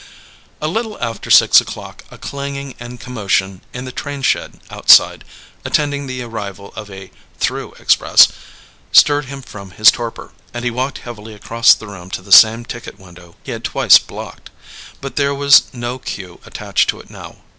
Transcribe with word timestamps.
A 0.63 0.67
little 0.67 0.97
after 0.99 1.29
six 1.29 1.61
o'clock 1.61 2.03
a 2.09 2.17
clanging 2.17 2.73
and 2.79 2.99
commotion 2.99 3.61
in 3.71 3.85
the 3.85 3.91
train 3.91 4.23
shed 4.23 4.59
outside, 4.71 5.23
attending 5.63 6.07
the 6.07 6.23
arrival 6.23 6.73
of 6.75 6.89
a 6.89 7.11
"through 7.39 7.73
express," 7.73 8.29
stirred 8.91 9.25
him 9.25 9.43
from 9.43 9.69
his 9.69 9.91
torpor, 9.91 10.31
and 10.55 10.65
he 10.65 10.71
walked 10.71 11.05
heavily 11.05 11.35
across 11.35 11.75
the 11.75 11.85
room 11.85 12.09
to 12.09 12.23
the 12.23 12.31
same 12.31 12.65
ticket 12.65 12.97
window 12.99 13.35
he 13.43 13.51
had 13.51 13.63
twice 13.63 13.99
blocked; 13.99 14.49
but 15.01 15.17
there 15.17 15.35
was 15.35 15.65
no 15.71 15.99
queue 15.99 16.39
attached 16.47 16.89
to 16.89 16.99
it 16.99 17.11
now. 17.11 17.37